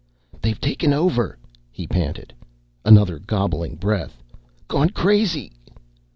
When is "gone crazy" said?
4.67-5.51